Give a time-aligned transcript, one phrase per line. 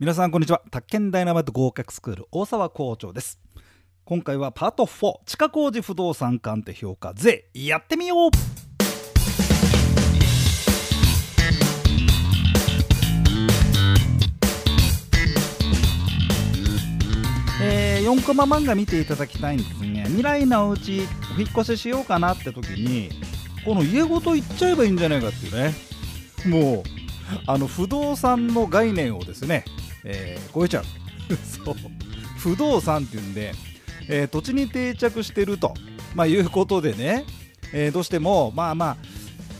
[0.00, 0.62] 皆さんこんにちは。
[0.70, 3.40] 宅建ダイナマイト合格スクール大沢校長です。
[4.04, 8.30] 今回はパート4地下工事不動産鑑定評価税やってみよう。
[17.60, 20.04] えー、4コマ漫画見ていただきたいんですね。
[20.04, 23.10] 未来のうちお引越ししようかなって時に
[23.64, 25.74] この家ごと行っちゃえばいいんじゃないかっていうね。
[26.46, 26.98] もう
[27.46, 29.64] あの不動産の概念をですね
[30.04, 30.84] えー、超えちゃう
[31.64, 31.74] そう。
[32.38, 33.52] 不動産っていうんで、
[34.08, 35.74] えー、土地に定着してると、
[36.14, 37.24] まあ、いうことでね、
[37.72, 38.96] えー、どうしてもまあまあ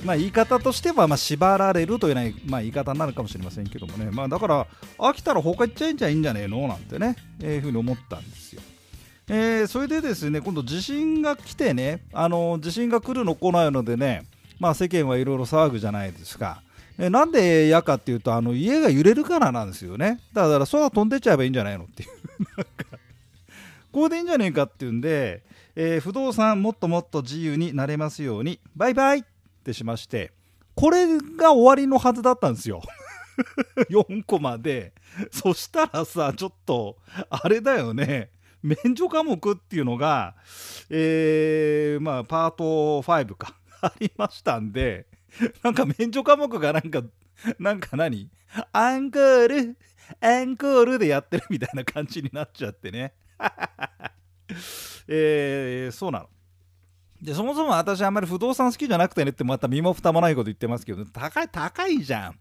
[0.04, 8.62] まあ、言い方としてはまあ縛られるというような、まあ、言い方になるかもしれませんけどもね、まあ、だから飽きたら他行っちゃえんじゃいいんじゃねえのなんてね、えー、ふうに思ったんですよ。
[9.30, 14.24] えー、それでですね今度地震が来てねあの地震が来るの来ないのでね、
[14.58, 16.62] まあ、世間はいろいろ騒ぐじゃないですか。
[16.98, 20.20] えなんで嫌かっていうとあの家が揺れるからなんですよね。
[20.32, 22.08] だから空飛んでっちゃえばいいんじゃないのっていう。
[22.56, 22.98] なんか
[23.92, 25.42] これでいいんじゃねえかっていうんで、
[25.76, 29.22] えー、不動産もっともっと自由になれますようにバイバイっ
[29.64, 30.32] てしまして
[30.74, 32.82] これが終わりのはずだったんですよ。
[33.90, 34.92] 4コマで。
[35.30, 36.96] そしたらさちょっと
[37.30, 38.30] あれだよね。
[38.60, 40.34] 免除科目っていうのが
[40.90, 43.54] えー、まあパート5か。
[43.80, 45.06] ありましたんで
[45.62, 47.02] なんか免除科目がなんか、
[47.58, 48.30] なんか何？
[48.72, 49.76] アンコール、
[50.20, 53.14] アンコールでやってるみたいな感じになっちゃってね。
[55.06, 56.28] えー、そうなの。
[57.20, 62.38] で、そもそも私あんまり不動産好きじゃなくてねってまた身も蓋もないこと言ってますけど、高い、高いじゃん。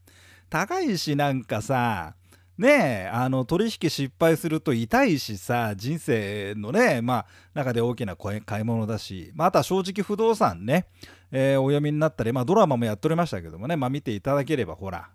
[0.49, 2.15] 高いしなんかさ、
[2.57, 10.87] ねえあの取引失敗すると痛いしさ人生のねまあ中で大きな買い物だし、まあ、あとは正直不動産ね、
[11.31, 15.09] えー、お読みになったり、まあ、ドラマもやっておりましたけどもね、まあ、見ていただければほら、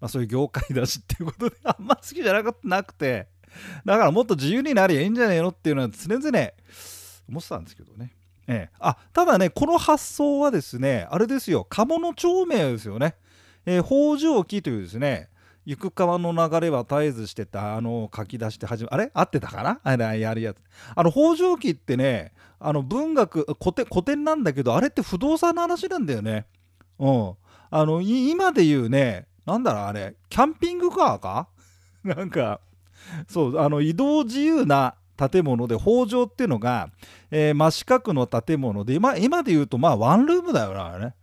[0.00, 3.28] まあ、そういう業界だしっていうことで あんま好きじゃなくて
[3.84, 6.28] だからもっと自由になりゃいいんじゃねえのっていうのは常々
[7.28, 8.14] 思ってたんですけどね。
[8.50, 11.66] ええ、あただねこの発想はですねあれですよ。
[11.68, 13.16] 鴨の町名ですよね、
[13.66, 15.28] えー、北条記というですね
[15.68, 19.10] 行く川の流れは絶えずしてたあの書き出して始めあれ？
[19.12, 19.80] 合ってたかな？
[19.82, 20.56] あれやるやつ。
[20.96, 26.46] あの北条記ってねあの文学古典古典なんだけどあれって不動産の話なんだよね。
[26.98, 27.32] うん。
[27.70, 31.48] あの今で言うねなんだろうあれキャンピングカーか？
[32.02, 32.60] なんか
[33.28, 36.88] そうあの移動自由な建物で北条っていうのが、
[37.30, 41.14] えー、真四角の建物で今今で言うとまあワンルームだよなあれね、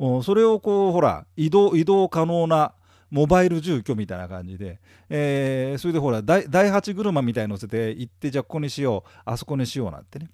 [0.00, 2.72] うん、それをこうほら移動移動可能な
[3.12, 4.80] モバイル住居みたいな感じで、
[5.10, 9.10] えー、それでほら第8車みたいに乗せて行ってじゃあここにしよう。
[9.26, 10.30] あそこにしようなんてね。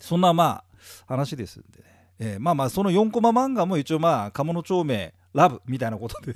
[0.00, 1.84] そんなまあ話ですんでね、
[2.18, 6.34] えー、まあまあその4コマ漫画も一応まあ鴨の町名ラブみたいなことで。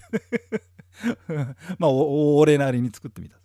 [1.79, 3.39] まあ俺なりに作ってみた。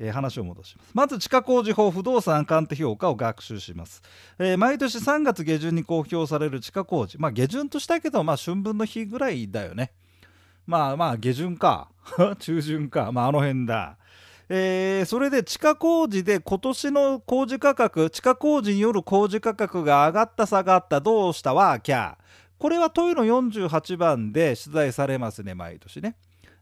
[0.00, 0.90] え、話を戻します。
[0.92, 4.00] まず地下工事法不動産鑑定評価を学習します、
[4.38, 7.16] えー、毎年3月下旬に公表される地下工事。
[7.18, 9.92] まあ下旬としたけどまあ春分の日ぐらいだよね。
[10.68, 11.88] まあまあ下旬か。
[12.38, 13.10] 中旬か。
[13.10, 13.96] まああの辺だ。
[14.50, 22.16] えー、それで地下工事で今年の工事価格地下工事による工事価格が上がった下がったどうしたわキャー。
[22.58, 26.16] これは問いの48番で出題されますね毎年ね。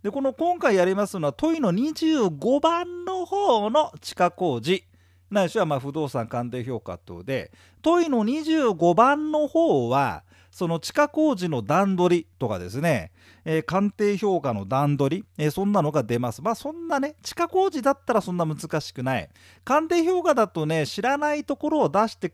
[0.04, 4.84] でこの今回やりますのは問いの25番の方の地下工事。
[5.32, 7.50] ないしはま不動産鑑定評価等で。
[7.82, 10.22] 問いの25番の方は
[10.56, 13.12] その地下工事の段取りとかですね、
[13.44, 16.40] えー、鑑定評価の段取り、えー、そんなのが出ます。
[16.40, 19.28] まあそんなね、地下工事だったらそんな難しくない。
[19.66, 22.32] 鑑定評価だとね、知らないところを出して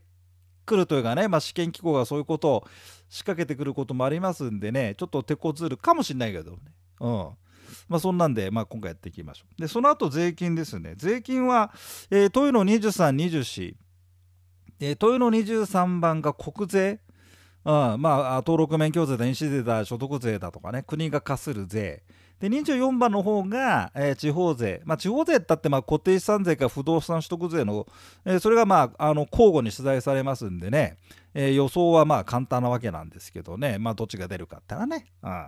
[0.65, 2.65] くるというかね、まあ、試験機構がそういうことを
[3.09, 6.59] 仕掛けてくることもありますんでね、ちょっと手こずるかもしれないけどね。
[7.01, 7.29] うん。
[7.89, 9.61] まあ、そんなんで、まあ、今回やっていきましょう。
[9.61, 10.95] で、その後税金ですね。
[10.97, 11.73] 税金は、
[12.09, 13.75] えー、問いの23、24、
[14.79, 17.01] えー、豊の23番が国税、
[17.65, 22.03] うんまあ、登録免許税だ、印紙税だ、所得税だとかね、国が課する税。
[22.43, 27.87] で24番の方が、えー、地方税、まあ、地方税ったってまあ固定資産税か不動産取得税の、
[28.25, 30.97] えー、それがまああの交互に取材されますんでね、
[31.35, 35.07] えー、予想はまあ簡単なわけなんですけどね、まあ、どっちが出るかってのはね。
[35.23, 35.47] うん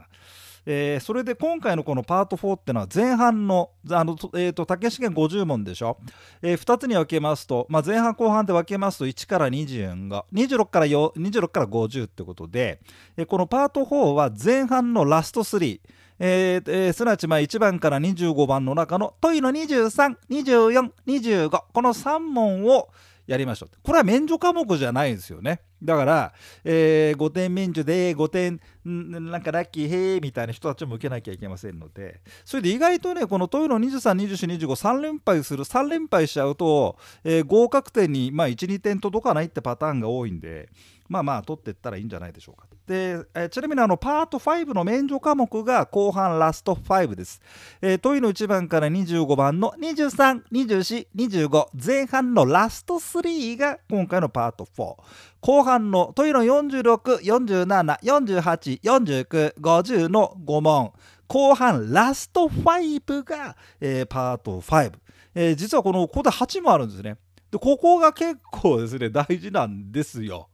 [0.67, 5.99] えー、それで今回のこのパート4っていうのは前半のあの、えーと、竹試験50問でしょ、
[6.43, 12.81] えー、2つに分けますと、まあ、前半後半で分けますと1から20が26から26から50ってことで、
[13.17, 15.81] えー、このパート4は前半のラスト3
[16.21, 22.89] えーえー、すなわちまあ1番から25番の中の問いの23、24、25この3問を
[23.27, 23.71] やりましょう。
[23.83, 25.63] これは免除科目じゃないんですよね。
[25.83, 26.33] だから、
[26.65, 32.21] えー、5点免除で5点なんかラッキーへーみたいな人たちも受けなきゃいけませんので。
[32.45, 40.69] それで意外とねこの豊野232425連敗する3連敗しちゃうと、えー、合格点に、まあ、12点届かないってパターンが多いんで
[41.09, 47.41] まあまあ取っていったらいいんじゃないでしょうかで、え、ちなみにあのパート5の免除科目が後半ラスト5です。
[47.81, 54.97] えー、問いの1番から25番の23、24、25前半のラスト3が今回のパート4。
[55.41, 60.93] 後半の問いの46、47、48、49、50の5問。
[61.27, 64.93] 後半ラスト5が、えー、パート5。
[65.35, 67.17] えー、実はこのここで8もあるんですね。
[67.51, 70.49] でここが結構ですね大事なんですよ。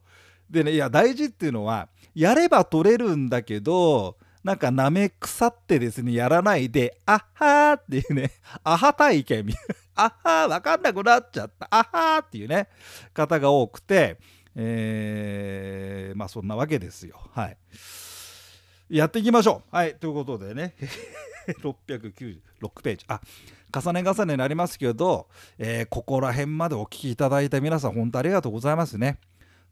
[0.50, 8.32] でねいや大事っていうのはやれば取れるんだけどなんかなめ腐ってですねやらないであはーっていうね
[8.64, 12.69] あは体験みたいなあはー分かんなくなっちゃったあはーっていうね
[13.12, 14.19] 方が多くて
[14.56, 17.20] えー、まあそんなわけですよ。
[17.32, 17.56] はい。
[18.88, 19.76] やっていきましょう。
[19.76, 20.75] はいということでね
[21.62, 22.41] 696
[22.82, 23.05] ページ。
[23.08, 23.20] あ
[23.73, 29.19] 重ね重ねになりますけど、えー、ここら辺までお聞きいただいた皆さん本当ありがとうございますね。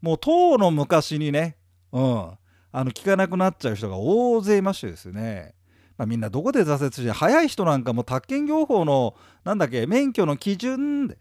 [0.00, 1.56] もう当の昔にね
[1.92, 2.38] うん、
[2.72, 5.54] あの聞かなくなっちゃう人が大勢いましてですね、
[5.96, 9.14] まあ、みんなどこで挫折して早い人なんかも宅建業法の
[9.44, 11.18] なんだっけ免許の基準で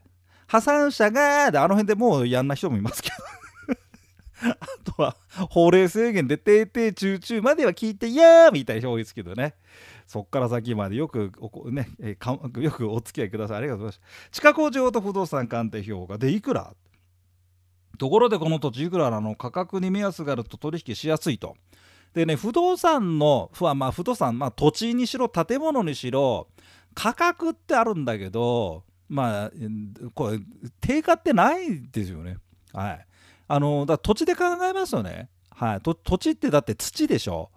[0.47, 3.15] 破産者がであの辺でもうやんな人もいますけど。
[4.59, 5.17] あとは
[5.49, 9.55] 法令制限で定定中中までは聞いていやーみたいな人多いですけどね。
[10.05, 11.31] そっから先までよく
[11.71, 12.15] ね、え
[12.59, 13.57] よくお付き合いください。
[13.57, 14.31] ありがとうございます。
[14.31, 16.73] 地下工事と不動産鑑定評価でいくら？
[17.97, 21.55] ところでこの土地いくらなの価格に目安があると取引しやすいと。
[22.13, 26.47] でね不動産のまあ不動産、まあ、土地にしろ建物にしろ
[26.95, 29.51] 価格ってあるんだけどまあ
[30.15, 30.39] これ
[30.81, 32.37] 定価ってないですよね。
[32.73, 33.05] はい。
[33.49, 35.29] あのだ土地で考えますよね。
[35.51, 35.81] はい。
[35.81, 37.51] 土地ってだって土でしょ。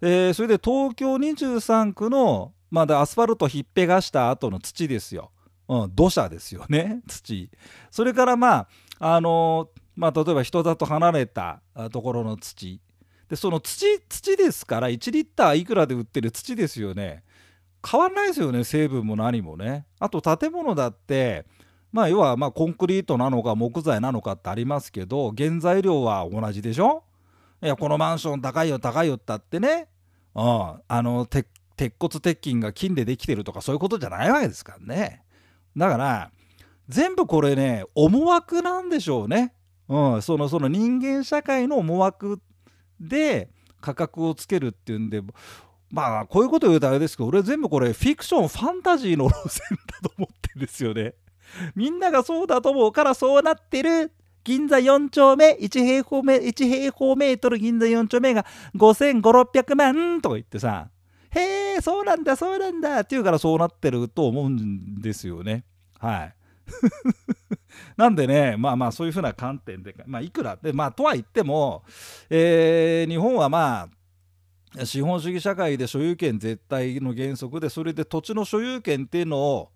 [0.00, 5.30] えー、それで東京23区のまだアスファルトひっぺがした後の土ですよ。
[5.70, 7.48] うん、土砂ですよね土
[7.92, 8.68] それからまあ
[9.00, 11.60] あのまあ例えば人里離れた
[11.90, 12.80] ところの土。
[13.28, 17.24] でその土土ですから1リッターいくらで売ってる土ですよね。
[17.88, 19.86] 変わんないですよね成分も何もね。
[19.98, 21.46] あと建物だって
[21.92, 27.04] まあ要はまコンクリートなのか木材なのかってありますけど原材料は同じでしょ。
[27.62, 29.88] いやこのマンション高いよ高いよったってね、
[30.34, 31.46] うん、あの鉄
[31.98, 35.22] 骨鉄筋が金でできてるとかそういうことじゃないわけですからね。
[35.76, 36.30] だから
[36.90, 39.54] 全部これね思惑なんでしょうね、
[39.88, 42.40] うん、そのその人間社会の思惑
[42.98, 43.48] で
[43.80, 45.22] 価格をつけるっていうんで
[45.90, 51.14] まあこういうこと言うとあれですけど俺全部これフィクションファンタジーの路線だと思ってるんですよね。
[51.74, 54.12] みんながそうだと思うからそうなってる。
[54.42, 60.88] 銀座4丁目1平方メ1平方メートル銀座4丁目が5500600万とか言ってさ。
[61.30, 65.64] へえそうなんだそうなんだって言うからそうなってると思うんですよね。
[65.98, 66.34] はい。
[67.96, 71.82] なんでねまあまあそういうふうな観点でまあいくらでまあとは言っても、
[72.28, 73.88] えー、日本はま
[74.76, 79.70] あ資本主義社会で所有権絶対の原則でそれで土地の所有権っていうのを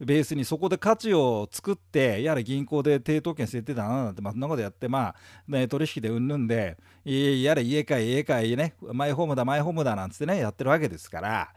[0.00, 5.14] ベースにそこで価値を作ってやはり銀行で抵当権設定だななんてまあそんなことやってまあ、
[5.46, 11.52] ね、取引でうんぬんでやれ家か家か家ねマイホームだマイホームだなんつってねやってるわけですから、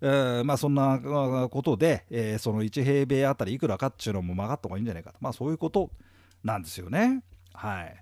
[0.00, 5.90] えー、まあそんなことで、えー、その1平米あたりいくらかっていうのも曲がった方がいいんじゃないかとまあそういうこと
[6.42, 7.22] なんですよね。
[7.58, 7.96] はい、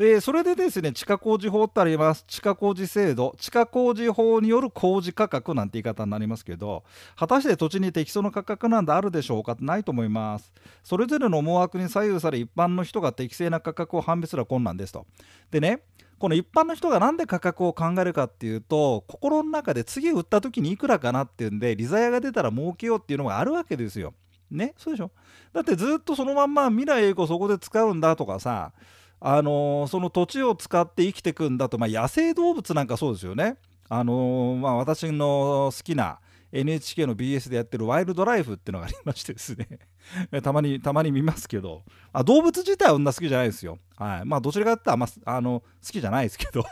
[0.00, 2.24] えー、それでですね地下工事法ってあります。
[2.26, 3.34] 地下工事制度。
[3.38, 6.82] 地下工事法による工事価格なんて言い方になりますけど
[7.16, 10.52] 果たして土地に適当な価格なんてあるでしょうかないと思います。
[10.82, 15.06] それぞれの思惑に左右され一般の人が適正な価格を判別する困難ですと。
[15.50, 15.82] でね
[16.18, 24.14] この一般の人が何で価格を考えるかっていうと心の中で次売った時にいくらかなっていうんで利ザヤが出たら儲けようっていうのがあるわけですよ。
[24.50, 25.10] ねそうでしょ？
[25.52, 28.72] だってずっとそのまんま未来永劫そこで使うんだとかさ
[29.20, 33.56] あのー、その土地を使って生きていくんだと、まあ、野生動物なんかそうですよね。
[33.88, 36.18] あのー、まあ、私の好きな
[36.52, 39.68] NHK の BS でやってるワイルドライフっていうのがありましてですね。
[40.42, 41.82] たまにたまに見ますけど。
[42.12, 43.78] あ動物自体はそんな好きじゃないですよ。
[43.96, 46.64] はい、まあどちらかって言ったら、まあ、あの好きじゃないですけど。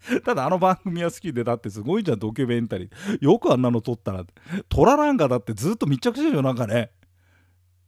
[0.24, 3.18] ただあの番組は好きでだってすごいじゃんドキュメンタリー。
[3.20, 4.24] よくあんなの撮ったら
[4.68, 6.90] 虎なんかだってずっと密着してるよなんかね。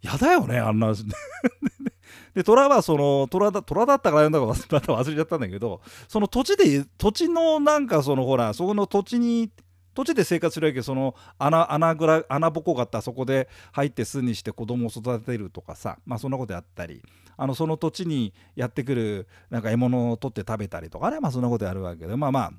[0.02, 0.92] やだよねあんな。
[2.35, 9.50] で虎はその虎だ虎だったからなんだか忘れちゃったんだけどその土地で土地のなんかそのほらそこの土地に
[9.94, 17.02] 土地で生活するわけその穴穴ぐら穴ぼこがあったらそこで入って巣にして子供を育てるとかさまあそんなことやったり
[17.37, 22.52] あのその土地にやってくるなんか獲物を取って食べたりとかねまあそんなことやるわけでまあまあ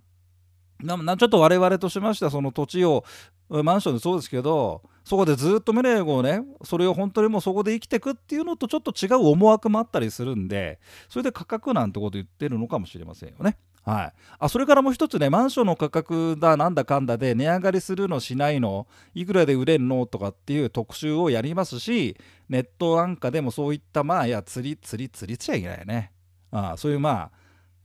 [0.97, 3.05] なちょっと我々としましてはその土地を
[3.49, 13.57] マンションでそうですけどそこでずっと未来をねそれを本当にもうそこで生きていくっていうのとちょっと違う思惑もあったりするんでそれで価格なんてこと言ってるのかもしれませんよね。
[13.85, 18.87] はい、あそれからもう一つねマンションの価格だなんだかんだで値上がりするのしないの？
[19.13, 22.15] いくらで売れんのとかっていう特集をやりますし
[22.47, 26.13] ネットなんかでもそういったまあいや釣り釣り釣りっちゃいけないよね。
[26.51, 27.31] あそういうまあ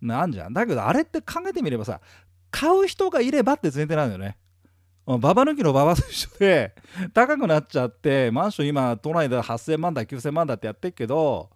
[0.01, 0.53] なんじゃん。
[0.53, 2.01] だけどあれって考えてみればさ
[2.53, 4.39] 買う人がいればって前提なんだよね。
[5.05, 6.75] ババ抜きのババと一緒で
[7.13, 11.51] 高くなっちゃってマンション今都内で8000万だ9000万だってやってるけど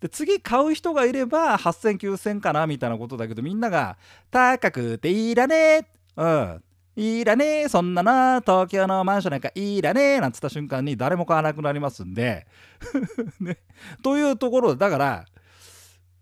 [0.00, 3.96] で次買う人がいれば80009000かなみたいなことだけどみんなが
[4.30, 5.56] 高くていらね。
[5.56, 5.86] え
[6.16, 6.62] うん。
[6.96, 7.44] いらね。
[7.62, 10.14] えそんなな東京のマンションなんかいらね。
[10.14, 12.46] えなんつった瞬間に誰も買わなくなりますんで。
[13.40, 13.58] ね、
[14.02, 15.24] というところでだから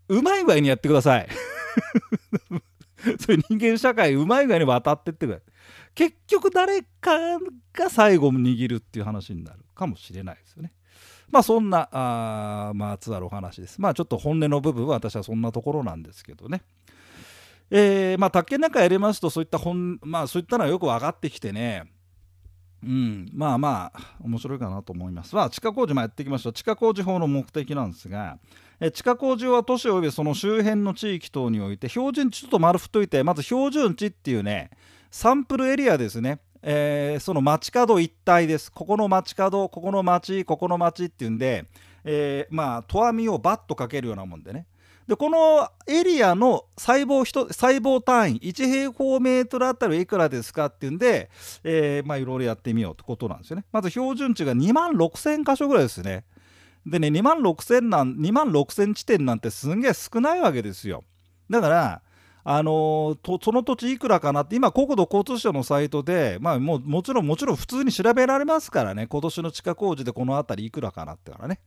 [0.07, 1.27] うまい具合にやってください。
[3.19, 5.41] そういう人間社会うまい具合に渡ってってくれ
[5.93, 7.37] 結局誰か
[7.73, 10.73] が最後握るっていう話になるかもしれないですよね。
[11.35, 13.81] まあそんなあまつわるお話です。
[13.81, 16.61] まあちょっと本音の部分は私はそんなところなんですけどね。
[17.69, 21.91] えー、まあ宅建なんかやりますとそういった本まあそういったのはよく分かってきてね
[22.81, 25.35] うん、まあまあ面白いかなと思います。
[25.35, 28.39] まあ地下工事もやっていきました地下工事法の目的なんですが
[28.79, 34.69] え地下工事は都市及びその周辺の地域等において標準値ちょっと丸太いてまず標準値っていうね
[35.11, 38.71] サンプルエリアですね、えー、その街角一帯です。
[38.71, 41.65] ここの街角ここの街ここの街っていうんで、
[42.03, 44.65] えー、まあとわみをバッとかけるようなもんでね。
[45.07, 51.29] でこのエリアの細胞細胞単位1平方メートルあたりいくらですかっていうんで、
[51.63, 53.65] えー、まあいろいろやってみようってことなんですよね。
[53.71, 56.25] まず標準値が2万6000箇所ぐらいですね。
[56.87, 61.03] でね2万6千なん2万6000地点なんてすんげえ少ないわけですよ。
[61.47, 62.01] だから
[62.47, 71.59] あのー、その土地いくらかなって今国土交通省のサイトで、まあ、もうもちろんもちろん普通に調べられますからね今年の地下工事でこの辺りいくらかなってからね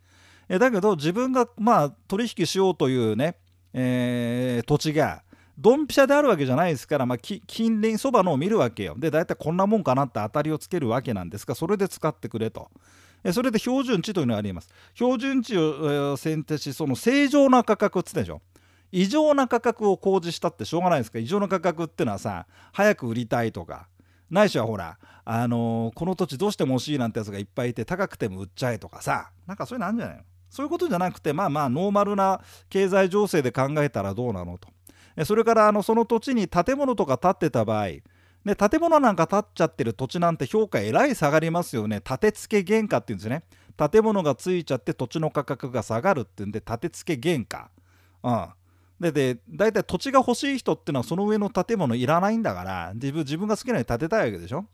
[0.48, 3.34] えだけど自分がまあ取引しようというね、
[3.72, 5.24] えー、土地が
[5.58, 12.70] ドンピシャであるわけじゃないですから、まあ、近隣そばのを見るわけよで大体こんなもんかなって当たりをつけるわけなんですがそれで使ってくれと。
[13.32, 14.68] それで標準値というのがあります。
[14.94, 18.40] 標準値を選定し、その正常な価格っつってでしょ。
[18.90, 21.18] 異常な価格を公示したってしょうがないですか？
[21.18, 23.88] 異常な価格ってのはさ早く売りたいとか。
[24.30, 29.30] ないしはほらあのー、この土地どうしても欲しいなんてやつがいっぱいいて高くても売っちゃえとかさ。
[29.46, 30.22] なんかそういうのあるんじゃないの？
[30.50, 34.68] そういうことじゃなくてまあまあノーマルな経済情勢で考えたらどうなのと。
[35.24, 42.00] それからあのその土地に建物とか建ってた場合で建物なんか建っちゃってる土地なんて評価えらい下がりますよね。
[42.00, 43.42] 建て付け原価っていうんですね。
[43.76, 47.70] 建物がついちゃって土地の価格が下がるっていうんで建て付け原価。
[48.22, 48.48] うん。
[49.00, 54.64] でで大体土地が欲しい人っていうのはその上の建物いらないんだから自分自分が好きなように建てたいわけでしょ？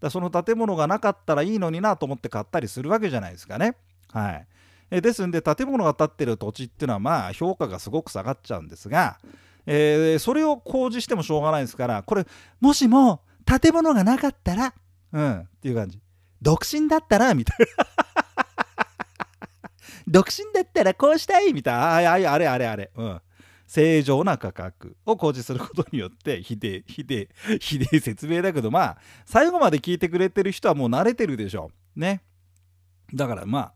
[0.00, 3.76] だその建物がなかったらいいのになと思って買ったりするわけじゃないですかね。
[4.12, 4.46] はい。
[4.90, 9.18] えですんで建物が建ってる土地っていうのはまあ評価がすごく下がっちゃうんですが、
[9.66, 12.26] えー、それを公示してもしょうがないですからこれ
[12.60, 14.74] もしも建物がなかったら
[15.12, 16.00] うんっていう感じ。
[16.42, 17.84] 独身だったらみたいな。
[20.08, 21.80] 独身だったらこうしたいみたいな。
[21.80, 22.90] あああれあれあれ。
[22.96, 23.20] うん。
[23.70, 27.28] 正常な価格を公示することによって ひでひで
[27.60, 32.00] ひで説明だけどまあ最後まで聞いてくれてる人はもう慣れてるでしょう。
[32.00, 32.20] ね。
[33.14, 33.74] だからまあ、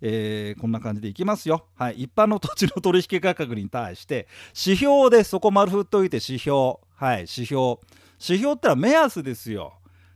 [0.00, 1.66] えー、こんな感じでいきますよ。
[1.74, 6.76] はい、一般の土地の取引価格に対して指標でそこ丸振っといて指標。
[6.94, 7.20] はい。
[7.20, 7.76] 指標。
[8.18, 9.74] 指標ってのは目安ですよ。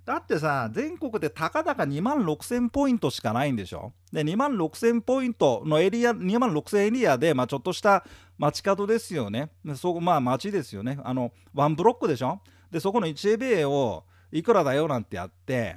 [0.08, 3.92] だってさ全国でたかだか2万6000ポイントしかないんでしょ？
[4.10, 8.06] で2万6000ポイントのエリア2万6000エリアで、まあ、ちょっとした
[8.38, 9.50] 街角ですよね。
[9.76, 10.98] そこまあ街ですよね。
[11.04, 12.40] あのワンブロックでしょ？
[12.70, 15.76] でそこの 1ABA をいくらだよなんてやって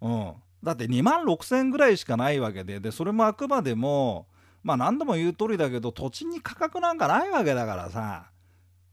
[0.00, 0.32] うん。
[0.62, 4.28] だって2万6000ぐらいしかないわけででそれもあくまでも
[4.62, 8.30] まあ何度も言う通りだけど土地に価格なんかないわけだからさ、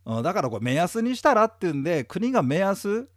[0.04, 3.08] うん、だからこれ目安にしたらっていうんで国が目安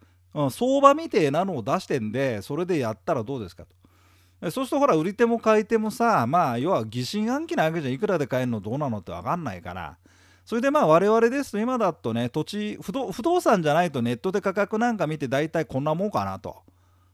[0.51, 4.51] 相場みてえなのを出してんでそれでやったらどうですかと。
[4.51, 7.93] そうするとほら売り手も買い手もさまあ要は疑心暗鬼なわけじゃん。
[7.93, 9.97] いくらで買えるのどうなのって分かんないから。
[10.45, 16.57] それでまあ我々ですと今だとね土地不動産じゃないとネットで価格なんか見て大体こんなもんかなと。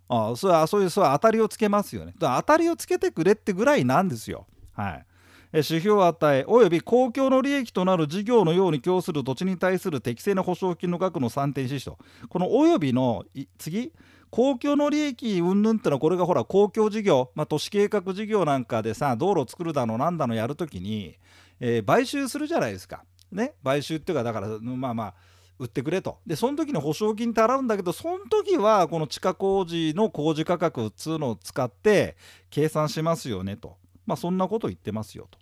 [0.08, 2.14] あそうそういうそう当たりをつけますよね。
[2.18, 4.46] 当たりをつけてくれってぐらいなんですよ。
[4.72, 5.06] はい。
[5.52, 11.96] 指標を与えおよび公共の利益となる事業のように供する土地に対する適正な保証金の額の算定指標
[12.28, 13.24] このおよびの
[13.56, 13.92] 次
[14.30, 21.18] 公共の利益云々ってのはこれがほら公共事業、まあ、都市計画事業なんかでさ道路を作るだのなんだのやるときに、
[21.60, 23.04] えー、買収するじゃないですか。
[23.32, 25.14] ね買収っていうかだからまあまあ
[25.58, 26.18] 売ってくれと。
[26.26, 32.16] でその時の保証金って払うんだけどその時はこの地下工事の工事価格っつうのを使って
[32.50, 33.76] 計算しますよねと。
[34.08, 35.38] まあそんなこと言ってますよと、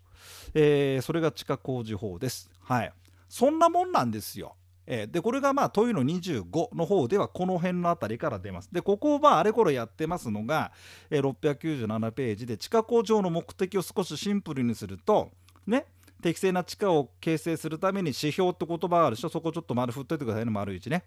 [0.52, 2.50] えー、それが地下工事法です。
[2.61, 2.92] はい。
[3.28, 4.56] そんなもんなんですよ。
[4.88, 8.68] えー、でこれがまあ問いの25の方ではこの辺の辺りから出ます。
[8.73, 10.73] でここをまああれこれやってますのが、
[11.11, 15.30] えー、697ページで地下工場の目的を少しシンプルにすると
[15.66, 15.87] ね
[16.23, 19.28] 適正な地下を形成するために指標って言葉があるでしょ。
[19.28, 20.50] そこちょっと丸振っといてくださいね。
[20.50, 21.04] 丸1ね、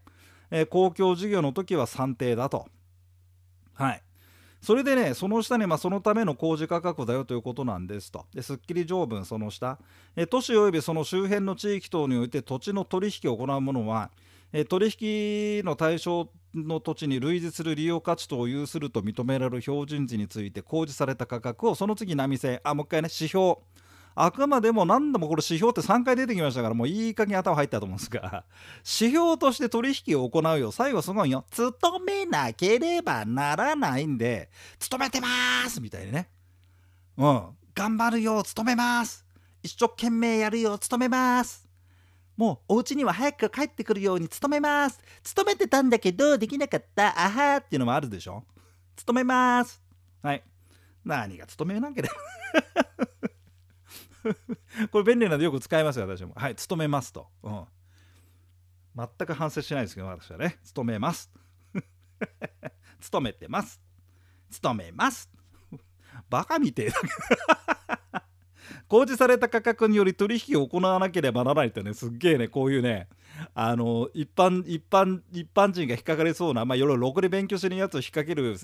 [0.51, 2.67] えー、公共事業の時は算定だと。
[3.73, 4.03] はい。
[4.61, 8.25] それでね、その下に、まあ、そのための工事価格だよということなんですと。
[8.33, 9.79] ですっきり条文、その下。
[10.15, 14.11] え都市及びその周辺の地域等において土地の取引を行うものは、
[14.51, 23.57] え取引の対象の土地に類似する利用価値等を有すると認められる標準時について公示された価格をその次波線、あ、もう一回ね、指標。
[24.15, 28.43] あくまでも何度もこれ指標って3回出てきましたからもういい加減頭入ったと思うんですが
[28.79, 35.27] 指標として取引を行うよ最後すごいよ勤めなければならないんで勤めてま
[35.69, 36.29] すみたいにね。
[37.17, 37.43] うん
[37.75, 39.25] 頑張るよ勤めます
[39.63, 41.67] 一生懸命やるよ勤めます
[42.35, 48.43] もうお家には早く帰ってくるように勤めます勤めてたんだけどできなかったあはーっていうのもあるでしょ。
[48.99, 49.81] 勤めます。
[50.21, 50.43] はい。
[51.05, 52.15] 何が勤めなければ。
[54.91, 56.33] これ便利なのでよく使いますよ、私も。
[56.35, 57.27] はい、勤めますと。
[57.43, 57.65] うん。
[58.95, 61.31] 全く反省しないですけど、私はね、勤めます。
[62.99, 63.81] 勤めてます。
[64.49, 65.29] 勤めます。
[66.29, 67.13] バカみてえだけど。
[68.87, 73.07] 公示された価格により取引を行わなければならないってね、すっげえね、こういうね、
[73.53, 78.57] あの一般一般一般人が引っかかりそうな、まあ、いろいろろくに勉強してるやつを引っ掛ける引っ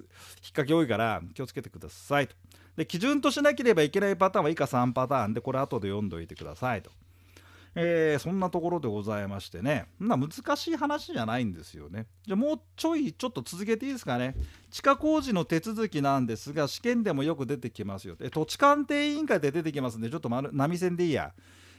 [0.48, 2.36] 掛け多いから気をつけてくださいと。
[2.76, 6.92] で基準としなければいけないパターンは以下3パターンでこれ後で読んどいてくださいと。
[7.78, 12.08] えー、そんなところでございましてね、な難しい話じゃないんですよね。
[12.26, 14.34] じゃあもうちょいちょっと続けていいですかね。
[14.72, 18.16] 地下工事の手続きなんですが、試験でもよく出てきますよ。
[18.22, 21.34] え土地鑑定委員会で出てきますんで、ちょっと波線でいいや。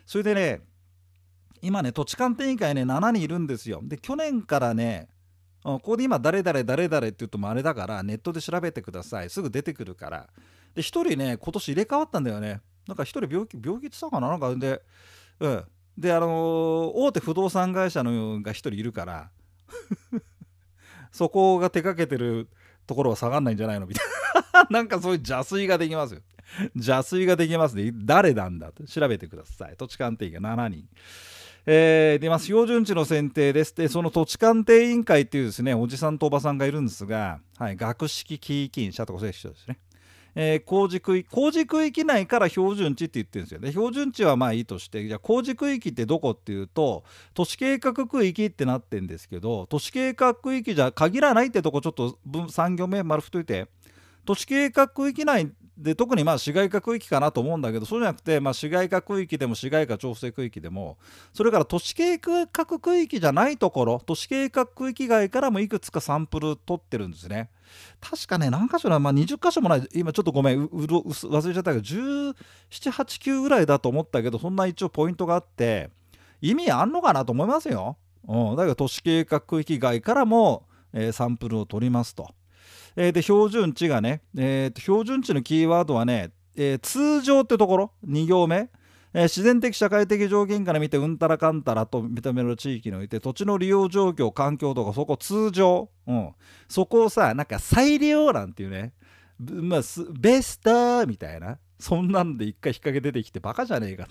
[0.04, 0.60] それでね、
[1.62, 3.80] 今ね、土地鑑定委員会ね、7人いるんですよ。
[3.82, 5.08] で、去年からね、
[5.62, 9.30] ここで今、誰々、誰々って言うともあれだから、ネットで調べてください。
[9.30, 10.28] すぐ出てくるから。
[10.76, 12.60] で、1人ね、今年入れ替わったんだよね。
[12.86, 14.28] なんか1人病気、病気ってたかな？
[14.28, 14.82] なんかで、
[15.40, 15.64] うん。
[15.98, 19.30] で、あのー、大手不動産会社のが1人いるから、
[21.10, 22.48] そこが手掛けてる
[22.86, 23.86] ところは下がんないんじゃないの？
[23.86, 24.06] みたい
[24.52, 24.68] な。
[24.70, 26.20] なんかそういう邪推ができますよ。
[26.74, 27.90] 邪推ができますね。
[27.94, 29.76] 誰なんだって調べてください。
[29.76, 30.88] 土地鑑定が7人。
[31.68, 33.74] えー、でまあ、標準値の選定です。
[33.74, 39.80] で、その土地鑑定委員会っていうですね、おじさんとおばさんがいるんですが、はい、学識キーキン社とかそういう人ですね。
[40.38, 43.70] えー、工事区域工事区域内から標準値って言ってるんですよね。
[43.70, 53.66] 標準値はまあいいとしてじゃあ工事区域ってどこっていうと都市計画区域ってなってるんですけど都市計画区域じゃ限らないってとこちょっと3行目丸太いて
[54.26, 60.96] 都市計画区域内で特にまあ市街化区域かなと思うんだけどそうじゃなくて、まあ、市街化区域でも市街化調整区域でも
[61.34, 67.50] それから都市計画区域じゃないところ都市計画区域外からもいくつかサンプル取ってるんですね
[68.00, 75.90] 確かね何箇所な、まあ、20箇所もない今ちょっとごめん忘れちゃったけど1789ぐらいだと思ったけどそんな一応ポイントがあって
[76.40, 82.30] 意味あんのかなと思いますよ、うん、だけど都市計画区域外からも、えー、サンプルを取りますと。
[82.96, 88.70] えー、で標準値がね、えー、標準値のキーワードはね、えー、通常ってところ2行目、
[89.12, 96.32] えー、自然的社会的条件から見てうんたらかんたらと認める地域において土地の利用状況環境とかそこ通常、うん、
[96.68, 98.94] そこをさなんか再利用なんていうね、
[99.38, 99.80] まあ、
[100.18, 104.08] ベストみたいなそんなんで一回引っ掛け出てきてバカじゃねえか。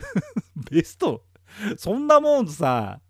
[0.70, 1.24] ベスト。
[1.76, 3.00] そんなもんさ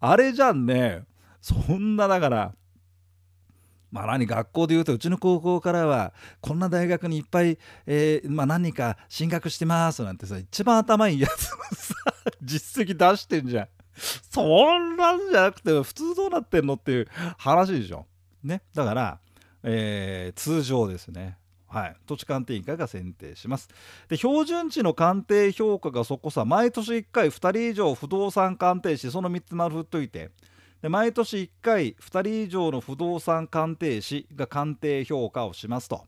[0.00, 1.04] あれじゃんね。
[1.40, 2.54] そんなだから
[3.92, 11.94] まあ、何学校でいうとうちの高校からはこんな大学にいっぱい、えー、まあ、何人か進学してますなんてさ一番頭いいやつもさ
[12.42, 13.68] 実績出してんじゃん。
[14.30, 18.06] そんなんじゃなくて普通どうなってんのっていう話でしょ。
[18.42, 18.62] ね。
[18.74, 19.18] だから、
[19.62, 21.36] えー、通常ですね。
[21.68, 23.68] はい、土地鑑定委員会が選定します。
[24.08, 30.30] で標準値の鑑定評価がそこさ毎年1回2人以上不動産鑑定士その3つ丸振っといて
[30.82, 36.04] で毎年1回2人以上の不動産鑑定士が鑑定評価をしますと。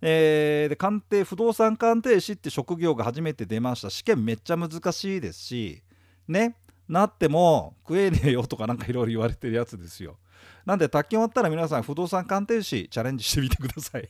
[0.00, 3.90] えーで鑑定不動産鑑定士って職業が初めて出ました。
[3.90, 5.82] 試験めっちゃ難しいですし
[6.26, 6.56] ね
[6.88, 10.18] なっても食えねえよとかなんかいろいろ言われてるやつですよ。
[10.66, 14.08] なんで卓球終わったら皆さん不動産鑑定士チャレンジしてみてください。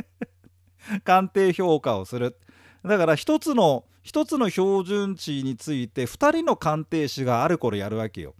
[1.04, 2.36] 鑑定評価をする。
[2.84, 8.34] だから一つの一つの標準値について2人の鑑定士がある頃やるわけよ。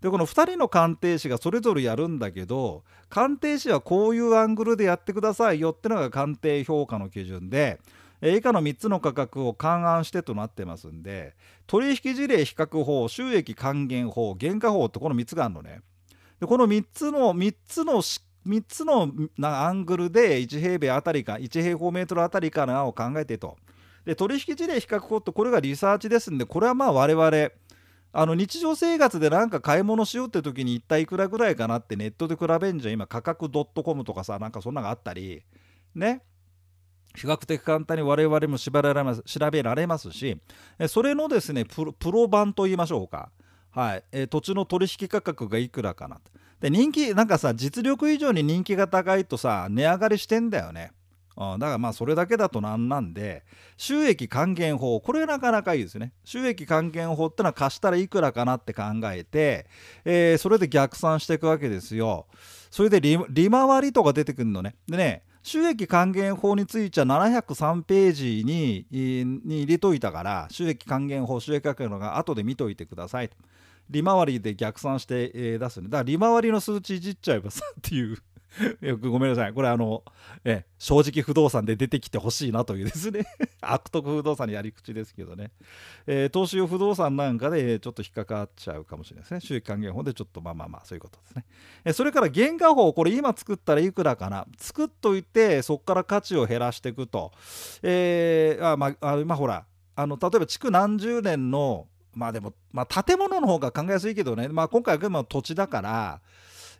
[0.00, 7.80] でこの2人の鑑定士がそれぞれやるんだけど鑑定士はこういうアングルでやってくださいよってのが鑑定評価の基準で
[8.22, 11.34] 以下の3つの価格を勘案してとなってますんで
[11.66, 15.80] 取引事例比較法収益還元法原価法ってこの3つがあるのね。
[16.40, 19.10] でこの3つの3つの3つの
[19.42, 23.56] アングルで1平米あたりか1平方メートルあたりかなを考えてと。
[24.04, 27.50] で取引事例比較法ってこれがリサーチですんでこれはまあ我々
[28.18, 32.94] あの日常生活でなんか買い物しようって時に一体いくらぐらいかなってネットで比べんじゃん。
[32.94, 35.42] 今価格 .com とかさなんかそんなのがあったり。
[35.94, 36.22] ね。
[37.14, 40.40] 比較的簡単に我々も調べられます調べられますし。
[40.88, 43.30] それのですねプロ版と言いましょうか。
[43.70, 46.18] はい、えー、土地の取引価格がいくらかな
[46.58, 50.92] で人気なんかさ実力以上に人気が高いとさ値上がりしてんだよね。
[51.36, 53.44] だからまあそれだけだとなんなんで
[53.76, 56.12] 収益還元法これなかなかいいですよね。
[56.24, 59.66] 収益還元法ってのは貸したらいくらかなって考えて、
[60.04, 62.26] えー、それで逆算していくわけですよ。
[62.70, 64.76] それで利回りとか出てくるのね。
[64.88, 73.30] でね収益還元法については703ページにに入れといたから収益還元法収益還元のが後で見といてください
[73.88, 78.18] 利回りで逆算して、えー、出すねだから利回りの数値いじっちゃえばさっていう。
[78.80, 79.52] よくごめんなさい。
[79.52, 80.02] これあの、
[80.44, 83.26] え正直不動産で出てきてほしいなというですね
[83.60, 85.50] 悪徳不動産のやり口ですけどね。
[86.06, 89.40] えー、投資用不動産なんかでちょっと引っかかっちゃうかもしれないですね。
[89.40, 91.44] 収益還元法でちょっとまあまあまあそういうことですね。
[91.84, 94.46] えー、それから原価法、これ今作ったらいくらかな。
[94.58, 97.32] 作っといてそこから価値を減らしていくと。
[97.82, 106.20] えー、あまあ、今ほら、あの例えば築何十年のまあでも、まあ、建物の方が考えやすいけどね、まあ、今回は土地だから、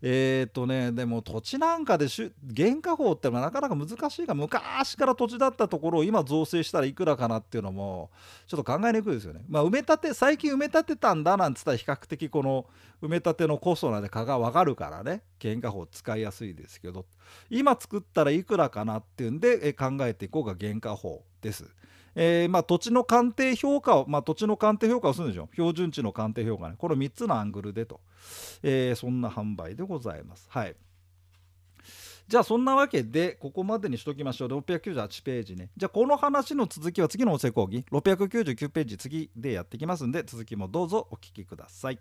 [0.02, 2.06] えっ、とねでも土地なんかで
[2.54, 8.10] 原価法ってのはなかなか難しいが昔から土地だったところを今造成したらいくらかなっていうのも
[8.46, 9.44] ちょっと考えにくいですよね。
[9.48, 12.66] まあ、埋め立て最近埋め立てたんだなんつったら比較的この
[13.02, 17.04] 埋め立てのコストなんで価が分かるからね原価法使いやすいですけど
[17.50, 21.64] 今作ったらいくらかなっていうんで考えていこうが原価法です。
[22.18, 28.00] えー、まあ、土地の鑑定評価を、まあ、土地の鑑定評価をするんでしょ標準値の鑑定評価ねこれ3つのアングルでと、
[28.62, 30.46] えー、そんな販売でございます。
[30.50, 30.74] はい。
[32.28, 34.48] じゃあそんなわけでここまでにしときましょう。
[34.48, 35.70] 698ページね。
[35.76, 37.84] じゃあこの話の続きは次の音声講義。
[37.92, 41.98] 699ページ次でやっていきますんで続きもどうぞお聞きください。